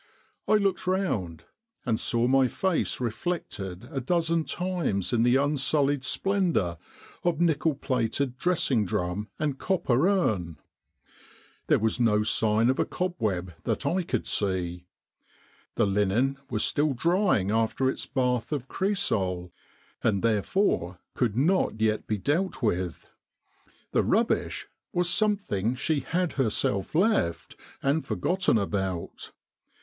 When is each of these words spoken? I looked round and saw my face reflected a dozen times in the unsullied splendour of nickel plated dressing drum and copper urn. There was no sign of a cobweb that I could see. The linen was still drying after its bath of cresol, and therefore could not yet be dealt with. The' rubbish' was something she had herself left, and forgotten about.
I 0.47 0.53
looked 0.55 0.87
round 0.87 1.43
and 1.85 1.99
saw 1.99 2.25
my 2.25 2.47
face 2.47 2.99
reflected 2.99 3.87
a 3.91 4.01
dozen 4.01 4.45
times 4.45 5.13
in 5.13 5.21
the 5.21 5.35
unsullied 5.35 6.03
splendour 6.05 6.79
of 7.23 7.39
nickel 7.39 7.75
plated 7.75 8.35
dressing 8.39 8.83
drum 8.83 9.29
and 9.37 9.59
copper 9.59 10.07
urn. 10.09 10.57
There 11.67 11.77
was 11.77 11.99
no 11.99 12.23
sign 12.23 12.71
of 12.71 12.79
a 12.79 12.85
cobweb 12.85 13.53
that 13.63 13.85
I 13.85 14.01
could 14.01 14.25
see. 14.25 14.87
The 15.75 15.85
linen 15.85 16.39
was 16.49 16.63
still 16.63 16.93
drying 16.95 17.51
after 17.51 17.87
its 17.87 18.07
bath 18.07 18.51
of 18.51 18.67
cresol, 18.67 19.51
and 20.01 20.23
therefore 20.23 20.97
could 21.13 21.37
not 21.37 21.79
yet 21.79 22.07
be 22.07 22.17
dealt 22.17 22.63
with. 22.63 23.11
The' 23.91 24.01
rubbish' 24.17 24.67
was 24.93 25.07
something 25.11 25.75
she 25.75 25.99
had 25.99 26.33
herself 26.33 26.95
left, 26.95 27.55
and 27.83 28.03
forgotten 28.03 28.57
about. 28.57 29.31